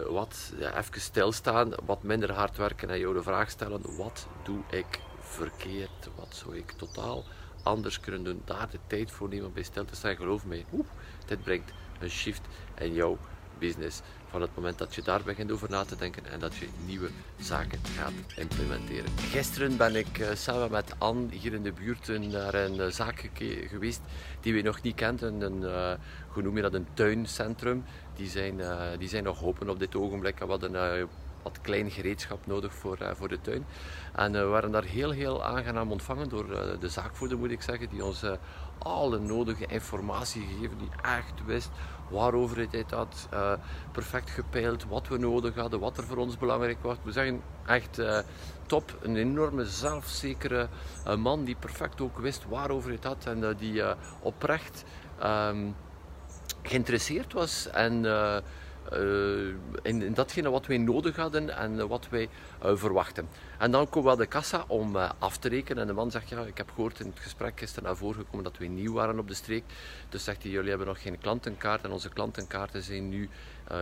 wat 0.10 0.54
even 0.58 1.02
stilstaan, 1.02 1.74
wat 1.86 2.04
minder 2.04 2.32
hard 2.32 2.58
werken 2.58 2.90
en 2.90 3.00
jou 3.00 3.14
de 3.14 3.24
vraag 3.24 3.50
stellen: 3.50 3.96
wat 3.98 4.28
doe 4.44 4.62
ik 4.70 5.00
verkeerd? 5.20 6.10
Wat 6.16 6.36
zou 6.36 6.58
ik 6.58 6.72
totaal 6.72 7.24
anders 7.64 8.00
kunnen 8.00 8.24
doen? 8.24 8.42
Daar 8.46 8.70
de 8.70 8.80
tijd 8.88 9.12
voor 9.12 9.30
nemen 9.30 9.54
bij 9.54 9.64
stil 9.64 9.86
te 9.86 9.96
staan. 9.96 10.16
Geloof 10.16 10.46
mij, 10.46 10.66
oep, 10.72 10.88
dit 11.26 11.44
brengt 11.44 11.72
een 12.00 12.10
shift 12.10 12.42
in 12.78 12.94
jouw 12.94 13.18
business 13.60 14.02
van 14.34 14.42
het 14.42 14.56
moment 14.56 14.78
dat 14.78 14.96
je 14.96 15.02
daar 15.02 15.24
begint 15.24 15.52
over 15.52 15.70
na 15.70 15.84
te 15.84 15.96
denken 15.96 16.26
en 16.26 16.40
dat 16.40 16.56
je 16.56 16.68
nieuwe 16.86 17.10
zaken 17.40 17.80
gaat 17.98 18.12
implementeren. 18.36 19.10
Gisteren 19.18 19.78
ben 19.78 19.96
ik 19.96 20.20
uh, 20.20 20.28
samen 20.34 20.72
met 20.72 20.96
Anne 20.98 21.28
hier 21.32 21.54
in 21.54 21.64
de 21.64 21.72
buurt 21.72 22.08
naar 22.32 22.54
een 22.54 22.76
uh, 22.76 22.88
zaak 22.88 23.30
geweest 23.68 24.02
die 24.42 24.54
we 24.54 24.62
nog 24.62 24.82
niet 24.82 24.96
kenden. 24.96 25.42
Een, 25.42 25.62
uh, 25.62 26.44
noem 26.44 26.56
je 26.56 26.62
dat, 26.62 26.74
een 26.74 26.88
tuincentrum. 26.94 27.84
Die 28.16 28.30
zijn, 28.30 28.62
die 28.98 29.10
zijn 29.10 29.24
nog 29.24 29.44
open 29.44 29.70
op 29.70 29.80
dit 29.80 29.96
ogenblik. 29.96 30.40
We 30.40 30.46
hadden 30.46 31.10
had 31.44 31.62
klein 31.62 31.92
gereedschap 31.92 32.46
nodig 32.46 32.74
voor, 32.74 32.98
voor 33.16 33.28
de 33.28 33.42
tuin. 33.42 33.66
En 34.16 34.32
we 34.32 34.44
waren 34.44 34.72
daar 34.72 34.84
heel, 34.84 35.12
heel 35.12 35.44
aangenaam 35.44 35.92
ontvangen 35.92 36.30
door 36.30 36.48
de 36.80 36.90
zaakvoerder, 36.90 37.38
moet 37.38 37.52
ik 37.52 37.62
zeggen, 37.62 37.90
die 37.90 38.06
ons 38.06 38.24
alle 38.78 39.20
nodige 39.20 39.66
informatie 39.66 40.42
gegeven, 40.42 40.78
die 40.78 40.90
echt 41.02 41.46
wist 41.46 41.70
waarover 42.14 42.68
het 42.72 42.92
had, 42.92 43.28
uh, 43.34 43.54
perfect 43.92 44.30
gepeild, 44.30 44.86
wat 44.90 45.08
we 45.08 45.18
nodig 45.18 45.56
hadden, 45.56 45.80
wat 45.80 45.98
er 45.98 46.04
voor 46.04 46.18
ons 46.18 46.38
belangrijk 46.38 46.78
was. 46.82 46.98
We 47.04 47.12
zeggen 47.12 47.42
echt 47.66 48.00
uh, 48.00 48.20
top, 48.66 48.98
een 49.02 49.16
enorme 49.16 49.66
zelfzekere 49.66 50.68
uh, 51.08 51.16
man 51.16 51.44
die 51.44 51.56
perfect 51.56 52.02
ook 52.02 52.18
wist 52.18 52.46
waarover 52.50 52.92
het 52.92 53.04
had 53.04 53.26
en 53.26 53.56
die 53.58 53.84
oprecht 54.22 54.84
um, 55.24 55.76
geïnteresseerd 56.62 57.34
was 57.34 57.68
en 57.70 58.06
in, 59.84 60.02
in, 60.02 60.14
datgene 60.14 60.50
wat 60.50 60.66
wij 60.66 60.78
nodig 60.78 61.16
hadden 61.16 61.58
en 61.58 61.88
wat 61.88 62.08
wij 62.10 62.30
uh, 62.66 62.72
verwachten. 62.76 63.28
En 63.58 63.72
dan 63.72 63.90
komen 63.90 64.04
we 64.04 64.12
aan 64.12 64.22
de 64.22 64.26
kassa 64.26 64.64
om 64.68 64.96
af 64.96 65.38
te 65.38 65.50
rekenen. 65.50 65.82
En 65.82 65.88
de 65.88 65.94
man 65.94 66.12
zegt, 66.12 66.30
ja, 66.30 66.42
ik 66.42 66.58
heb 66.58 66.70
gehoord 66.70 67.00
in 67.00 67.06
het 67.06 67.20
gesprek 67.20 67.60
gisteren 67.60 67.84
naar 67.84 67.98
voren 67.98 68.20
gekomen 68.20 68.44
dat 68.44 68.58
we 68.58 68.66
nieuw 68.66 68.94
waren 68.94 69.20
op 69.20 69.28
de 69.28 69.34
streek. 69.34 69.64
Dus 70.10 70.24
zegt 70.24 70.44
hij, 70.44 70.52
jullie 70.52 70.70
hebben 70.70 70.88
nog 70.88 71.02
geen 71.02 71.18
klantenkaart 71.18 71.84
en 71.84 71.92
onze 71.92 72.10
klantenkaarten 72.10 72.84
zijn 72.84 73.10
nu 73.10 73.30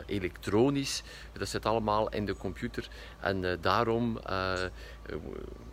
elektronisch. 0.06 1.04
Dat 1.34 1.48
zit 1.48 1.66
allemaal 1.66 2.10
in 2.10 2.26
de 2.26 2.38
computer. 2.38 2.88
En 3.20 3.58
daarom 3.62 4.20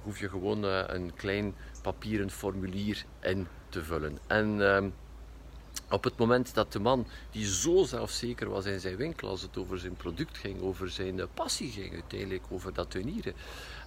hoef 0.02 0.18
je 0.18 0.28
gewoon 0.28 0.62
een 0.62 1.14
klein 1.14 1.54
papieren 1.82 2.30
formulier 2.30 3.04
in 3.20 3.46
te 3.68 3.84
vullen. 3.84 4.18
En 4.26 4.62
ehm, 4.62 4.88
op 5.90 6.04
het 6.04 6.16
moment 6.16 6.54
dat 6.54 6.72
de 6.72 6.80
man, 6.80 7.06
die 7.30 7.46
zo 7.46 7.84
zelfzeker 7.84 8.48
was 8.48 8.64
in 8.64 8.80
zijn 8.80 8.96
winkel, 8.96 9.28
als 9.28 9.42
het 9.42 9.56
over 9.56 9.78
zijn 9.78 9.96
product 9.96 10.38
ging, 10.38 10.62
over 10.62 10.90
zijn 10.90 11.20
eh, 11.20 11.26
passie 11.34 11.70
ging 11.70 11.92
uiteindelijk, 11.92 12.44
over 12.50 12.74
dat 12.74 12.90
tuinieren, 12.90 13.34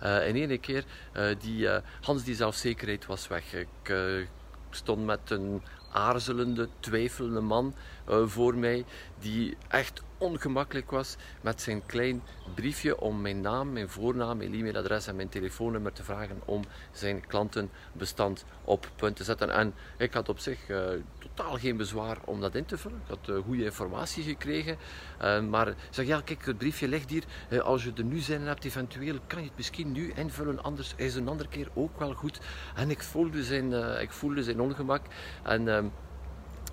uh, 0.03 0.27
in 0.27 0.36
één 0.36 0.60
keer, 0.60 0.86
uh, 1.17 1.36
die, 1.39 1.67
Hans 2.01 2.24
die 2.24 2.36
zelfzekerheid 2.36 3.05
was 3.05 3.27
weg. 3.27 3.53
Ik 3.53 3.96
stond 4.70 5.05
met 5.05 5.29
een 5.29 5.62
aarzelende, 5.91 6.70
twijfelende 6.79 7.41
man 7.41 7.75
voor 8.25 8.55
mij, 8.55 8.86
die 9.20 9.58
echt 9.67 10.01
ongemakkelijk 10.17 10.91
was 10.91 11.15
met 11.41 11.62
zijn 11.62 11.86
klein 11.86 12.22
briefje 12.55 13.00
om 13.00 13.22
mijn 13.22 13.41
naam, 13.41 13.72
mijn 13.72 13.89
voornaam, 13.89 14.38
mijn 14.38 14.53
e-mailadres 14.53 15.08
en 15.08 15.15
mijn 15.15 15.29
telefoonnummer 15.29 15.93
te 15.93 16.03
vragen 16.03 16.41
om 16.46 16.63
zijn 16.91 17.27
klantenbestand 17.27 18.46
op 18.63 18.89
punt 18.96 19.15
te 19.15 19.24
zetten. 19.24 19.50
En 19.50 19.74
ik 19.98 20.13
had 20.13 20.29
op 20.29 20.39
zich 20.39 20.60
totaal 21.33 21.57
geen 21.57 21.77
bezwaar 21.77 22.17
om 22.25 22.41
dat 22.41 22.55
in 22.55 22.65
te 22.65 22.77
vullen. 22.77 23.01
Ik 23.03 23.07
had 23.07 23.29
uh, 23.29 23.43
goede 23.43 23.63
informatie 23.63 24.23
gekregen. 24.23 24.77
Uh, 25.21 25.41
maar 25.41 25.67
ik 25.67 25.75
zeg, 25.89 26.05
ja 26.05 26.21
kijk, 26.21 26.45
het 26.45 26.57
briefje 26.57 26.88
ligt 26.88 27.09
hier. 27.09 27.23
als 27.61 27.83
je 27.83 27.91
er 27.95 28.03
nu 28.03 28.17
zin 28.17 28.39
in 28.39 28.47
hebt, 28.47 28.63
eventueel 28.63 29.19
kan 29.27 29.39
je 29.39 29.47
het 29.47 29.57
misschien 29.57 29.91
nu 29.91 30.11
invullen. 30.15 30.63
Anders 30.63 30.93
is 30.95 31.15
een 31.15 31.27
andere 31.27 31.50
keer 31.50 31.67
ook 31.73 32.00
wel 32.00 32.13
goed. 32.13 32.39
En 32.75 32.89
ik 32.89 33.01
voelde 33.01 33.43
zijn, 33.43 33.73
ik 34.01 34.11
voelde 34.11 34.43
zijn 34.43 34.61
ongemak. 34.61 35.05
En 35.43 35.67
ehm, 35.67 35.85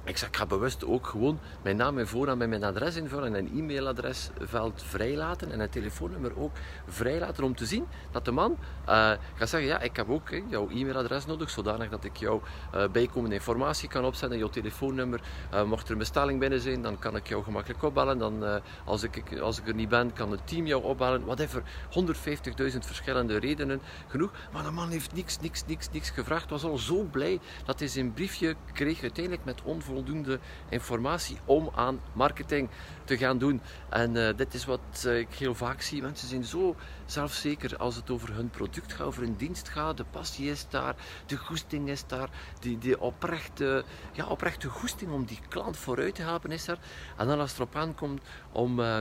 ik 0.09 0.17
zeg, 0.17 0.29
ik 0.29 0.37
ga 0.37 0.47
bewust 0.47 0.85
ook 0.85 1.07
gewoon 1.07 1.38
mijn 1.62 1.77
naam, 1.77 1.95
mijn 1.95 2.07
voornaam 2.07 2.43
en 2.43 2.49
mijn 2.49 2.65
adres 2.65 2.97
invullen 2.97 3.35
en 3.35 3.47
een 3.47 3.59
e-mailadresveld 3.59 4.83
vrijlaten 4.87 5.53
en 5.53 5.61
een 5.61 5.69
telefoonnummer 5.69 6.38
ook 6.38 6.57
vrijlaten 6.87 7.45
om 7.45 7.57
te 7.57 7.67
zien 7.67 7.87
dat 8.11 8.25
de 8.25 8.31
man 8.31 8.50
uh, 8.50 8.87
gaat 9.35 9.49
zeggen, 9.49 9.69
ja, 9.69 9.81
ik 9.81 9.97
heb 9.97 10.11
ook 10.11 10.29
jouw 10.49 10.69
e-mailadres 10.71 11.27
nodig, 11.27 11.50
zodanig 11.50 11.88
dat 11.88 12.05
ik 12.05 12.17
jouw 12.17 12.43
uh, 12.75 12.88
bijkomende 12.88 13.35
informatie 13.35 13.88
kan 13.88 14.05
opzetten, 14.05 14.38
jouw 14.38 14.49
telefoonnummer. 14.49 15.21
Uh, 15.55 15.62
mocht 15.62 15.87
er 15.87 15.93
een 15.93 15.99
bestelling 15.99 16.41
binnen 16.41 16.61
zijn, 16.61 16.83
dan 16.83 16.99
kan 16.99 17.17
ik 17.17 17.29
jou 17.29 17.43
gemakkelijk 17.43 17.83
opbellen. 17.83 18.19
Dan, 18.19 18.62
als, 18.85 19.03
ik, 19.03 19.41
als 19.41 19.59
ik 19.59 19.69
er 19.69 19.75
niet 19.75 19.88
ben, 19.88 20.12
kan 20.12 20.31
het 20.31 20.47
team 20.47 20.67
jou 20.67 20.83
opbellen. 20.83 21.25
Whatever, 21.25 21.62
150.000 21.62 22.79
verschillende 22.79 23.38
redenen, 23.38 23.81
genoeg. 24.07 24.31
Maar 24.53 24.62
de 24.62 24.71
man 24.71 24.88
heeft 24.88 25.15
niks, 25.15 25.41
niks, 25.41 25.62
niks, 25.67 25.88
niks 25.91 26.11
gevraagd. 26.11 26.50
Was 26.50 26.65
al 26.65 26.79
zo 26.79 27.03
blij 27.03 27.41
dat 27.65 27.79
hij 27.79 27.88
zijn 27.88 28.12
briefje 28.12 28.57
kreeg, 28.73 29.03
uiteindelijk 29.03 29.45
met 29.45 29.62
onvoldoende 29.62 29.98
voldoende 29.99 30.38
informatie 30.69 31.38
om 31.45 31.71
aan 31.75 32.00
marketing 32.12 32.69
te 33.05 33.17
gaan 33.17 33.38
doen. 33.38 33.61
En 33.88 34.14
uh, 34.14 34.37
dit 34.37 34.55
is 34.55 34.64
wat 34.64 35.05
uh, 35.07 35.19
ik 35.19 35.35
heel 35.35 35.55
vaak 35.55 35.81
zie. 35.81 36.02
Mensen 36.02 36.28
zijn 36.28 36.45
zo 36.45 36.76
zelfzeker 37.07 37.76
als 37.76 37.97
het 37.97 38.11
over 38.11 38.35
hun 38.35 38.50
product 38.50 38.93
gaat, 38.93 39.07
over 39.07 39.23
hun 39.23 39.37
dienst 39.37 39.69
gaat. 39.69 39.97
De 39.97 40.05
passie 40.11 40.50
is 40.50 40.67
daar, 40.69 40.95
de 41.26 41.37
goesting 41.37 41.88
is 41.88 42.07
daar, 42.07 42.28
die, 42.61 42.78
die 42.78 43.00
oprechte, 43.00 43.85
ja, 44.12 44.26
oprechte 44.26 44.69
goesting 44.69 45.11
om 45.11 45.25
die 45.25 45.40
klant 45.49 45.76
vooruit 45.76 46.14
te 46.14 46.23
helpen 46.23 46.50
is 46.50 46.69
er. 46.69 46.78
En 47.17 47.26
dan 47.26 47.40
als 47.40 47.50
het 47.50 47.59
erop 47.59 47.76
aankomt 47.76 48.23
om... 48.52 48.81
Uh, 48.81 48.99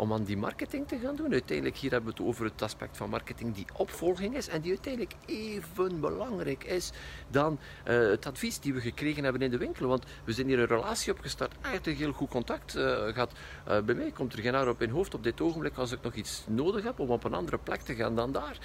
om 0.00 0.12
aan 0.12 0.24
die 0.24 0.36
marketing 0.36 0.88
te 0.88 0.98
gaan 0.98 1.16
doen. 1.16 1.32
Uiteindelijk 1.32 1.76
hier 1.76 1.90
hebben 1.90 2.12
we 2.12 2.18
het 2.18 2.28
over 2.28 2.44
het 2.44 2.62
aspect 2.62 2.96
van 2.96 3.10
marketing 3.10 3.54
die 3.54 3.66
opvolging 3.76 4.36
is 4.36 4.48
en 4.48 4.60
die 4.60 4.70
uiteindelijk 4.70 5.14
even 5.26 6.00
belangrijk 6.00 6.64
is 6.64 6.90
dan 7.28 7.58
uh, 7.88 8.10
het 8.10 8.26
advies 8.26 8.60
die 8.60 8.74
we 8.74 8.80
gekregen 8.80 9.24
hebben 9.24 9.42
in 9.42 9.50
de 9.50 9.58
winkel. 9.58 9.86
Want 9.86 10.04
we 10.24 10.32
zijn 10.32 10.46
hier 10.46 10.58
een 10.58 10.66
relatie 10.66 11.12
opgestart, 11.12 11.54
een 11.82 11.94
heel 11.94 12.12
goed 12.12 12.28
contact 12.28 12.76
uh, 12.76 12.82
gehad. 12.82 13.32
Uh, 13.68 13.80
bij 13.80 13.94
mij 13.94 14.10
komt 14.10 14.32
er 14.32 14.38
geen 14.38 14.54
haar 14.54 14.68
op 14.68 14.82
in 14.82 14.90
hoofd 14.90 15.14
op 15.14 15.22
dit 15.22 15.40
ogenblik 15.40 15.76
als 15.76 15.92
ik 15.92 16.02
nog 16.02 16.14
iets 16.14 16.44
nodig 16.48 16.84
heb 16.84 16.98
om 16.98 17.10
op 17.10 17.24
een 17.24 17.34
andere 17.34 17.58
plek 17.58 17.80
te 17.80 17.94
gaan 17.94 18.14
dan 18.14 18.32
daar. 18.32 18.58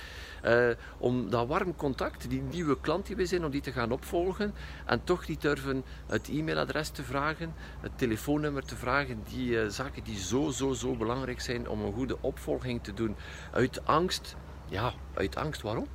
om 0.97 1.29
dat 1.29 1.47
warm 1.47 1.75
contact, 1.75 2.29
die 2.29 2.41
nieuwe 2.41 2.79
klant 2.79 3.05
die 3.05 3.15
we 3.15 3.25
zijn, 3.25 3.45
om 3.45 3.51
die 3.51 3.61
te 3.61 3.71
gaan 3.71 3.91
opvolgen 3.91 4.53
en 4.85 5.03
toch 5.03 5.27
niet 5.27 5.41
durven 5.41 5.83
het 6.07 6.29
e-mailadres 6.29 6.89
te 6.89 7.03
vragen, 7.03 7.53
het 7.79 7.97
telefoonnummer 7.97 8.65
te 8.65 8.75
vragen, 8.75 9.23
die 9.29 9.69
zaken 9.69 10.03
die 10.03 10.19
zo, 10.19 10.49
zo, 10.49 10.73
zo 10.73 10.95
belangrijk 10.95 11.24
zijn 11.33 11.69
om 11.69 11.81
een 11.81 11.93
goede 11.93 12.17
opvolging 12.21 12.83
te 12.83 12.93
doen. 12.93 13.15
Uit 13.51 13.85
angst, 13.85 14.35
ja, 14.65 14.93
uit 15.13 15.35
angst, 15.35 15.61
waarom? 15.61 15.87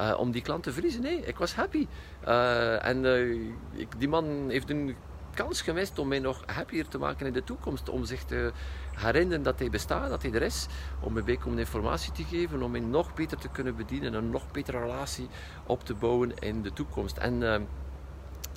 Uh, 0.00 0.14
om 0.18 0.30
die 0.30 0.42
klant 0.42 0.62
te 0.62 0.72
verliezen. 0.72 1.02
Nee, 1.02 1.20
ik 1.26 1.38
was 1.38 1.54
happy. 1.54 1.86
Uh, 2.26 2.86
en 2.86 3.04
uh, 3.04 3.50
ik, 3.72 3.88
die 3.98 4.08
man 4.08 4.46
heeft 4.48 4.70
een 4.70 4.96
kans 5.34 5.62
gemist 5.62 5.98
om 5.98 6.08
mij 6.08 6.18
nog 6.18 6.42
happier 6.46 6.88
te 6.88 6.98
maken 6.98 7.26
in 7.26 7.32
de 7.32 7.44
toekomst. 7.44 7.88
Om 7.88 8.04
zich 8.04 8.24
te 8.24 8.52
herinneren 8.94 9.42
dat 9.42 9.58
hij 9.58 9.70
bestaat, 9.70 10.08
dat 10.08 10.22
hij 10.22 10.32
er 10.32 10.42
is. 10.42 10.66
Om 11.00 11.12
mij 11.12 11.24
bijkomende 11.24 11.62
informatie 11.62 12.12
te 12.12 12.24
geven, 12.24 12.62
om 12.62 12.70
mij 12.70 12.80
nog 12.80 13.14
beter 13.14 13.38
te 13.38 13.48
kunnen 13.48 13.76
bedienen. 13.76 14.14
Een 14.14 14.30
nog 14.30 14.50
betere 14.50 14.78
relatie 14.78 15.28
op 15.66 15.84
te 15.84 15.94
bouwen 15.94 16.34
in 16.38 16.62
de 16.62 16.72
toekomst. 16.72 17.16
En 17.16 17.40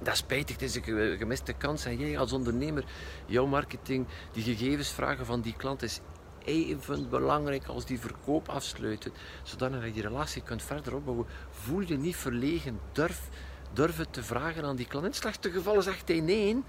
dat 0.03 0.13
is 0.13 0.17
spijtig, 0.19 0.59
het 0.59 0.61
is 0.61 0.75
een 0.75 1.17
gemiste 1.17 1.53
kans. 1.53 1.85
En 1.85 1.97
jij 1.97 2.17
als 2.17 2.33
ondernemer, 2.33 2.85
jouw 3.25 3.45
marketing, 3.45 4.07
die 4.31 4.43
gegevens 4.43 4.91
vragen 4.91 5.25
van 5.25 5.41
die 5.41 5.55
klant 5.57 5.81
is 5.81 6.01
even 6.47 7.09
belangrijk 7.09 7.65
als 7.65 7.85
die 7.85 7.99
verkoop 7.99 8.49
afsluiten. 8.49 9.11
Zodat 9.43 9.71
je 9.83 9.91
die 9.91 10.01
relatie 10.01 10.41
kunt 10.41 10.63
verder 10.63 10.95
opbouwen. 10.95 11.25
Voel 11.49 11.81
je 11.81 11.97
niet 11.97 12.15
verlegen. 12.15 12.79
Durf, 12.91 13.29
durf 13.73 13.97
het 13.97 14.13
te 14.13 14.23
vragen 14.23 14.63
aan 14.63 14.75
die 14.75 14.87
klant. 14.87 15.05
In 15.05 15.11
het 15.11 15.19
slechtste 15.19 15.51
geval 15.51 15.81
zegt 15.81 16.07
hij 16.07 16.19
nee. 16.19 16.63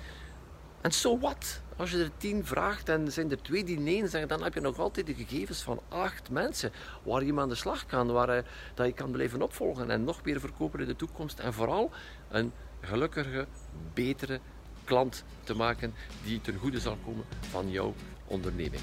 En 0.80 0.92
zo 0.92 1.08
so 1.08 1.18
wat? 1.18 1.60
Als 1.76 1.90
je 1.90 2.02
er 2.02 2.10
tien 2.16 2.46
vraagt 2.46 2.88
en 2.88 3.12
zijn 3.12 3.30
er 3.30 3.42
twee 3.42 3.64
die 3.64 3.78
nee 3.78 4.06
zeggen, 4.06 4.28
dan 4.28 4.42
heb 4.42 4.54
je 4.54 4.60
nog 4.60 4.78
altijd 4.78 5.06
de 5.06 5.14
gegevens 5.14 5.62
van 5.62 5.80
acht 5.88 6.30
mensen 6.30 6.72
waar 7.02 7.24
je 7.24 7.40
aan 7.40 7.48
de 7.48 7.54
slag 7.54 7.86
kan, 7.86 8.12
waar 8.12 8.34
je, 8.34 8.44
dat 8.74 8.86
je 8.86 8.92
kan 8.92 9.10
blijven 9.10 9.42
opvolgen 9.42 9.90
en 9.90 10.04
nog 10.04 10.24
meer 10.24 10.40
verkopen 10.40 10.80
in 10.80 10.86
de 10.86 10.96
toekomst. 10.96 11.38
En 11.38 11.52
vooral 11.52 11.90
een 12.28 12.52
gelukkige, 12.80 13.46
betere 13.94 14.40
klant 14.84 15.24
te 15.44 15.54
maken 15.54 15.94
die 16.24 16.40
ten 16.40 16.56
goede 16.56 16.80
zal 16.80 16.96
komen 17.04 17.24
van 17.40 17.70
jouw 17.70 17.94
onderneming. 18.26 18.82